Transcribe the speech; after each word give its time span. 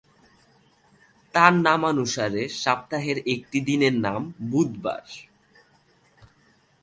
তার 1.33 1.53
নামানুসারে 1.57 2.43
সপ্তাহের 2.63 3.17
একটি 3.25 3.57
দিনের 3.61 3.95
নাম 3.97 4.21
বুধবার। 4.51 5.05